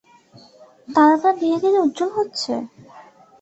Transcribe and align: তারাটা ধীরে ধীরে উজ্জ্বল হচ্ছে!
তারাটা 0.87 1.29
ধীরে 1.39 1.57
ধীরে 1.63 1.77
উজ্জ্বল 1.79 2.09
হচ্ছে! 2.17 2.53